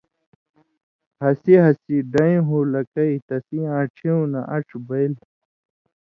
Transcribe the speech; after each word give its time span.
ہَسی 1.21 1.53
ہسی 1.65 1.97
ڈَیں 2.11 2.37
ہُو 2.47 2.57
لَکئ، 2.73 3.13
تَسِیں 3.27 3.67
آن٘ڇِھیُوں 3.77 4.23
نہ 4.31 4.41
اَن٘ڇھہۡ 4.53 4.83
بَئیل، 4.87 5.13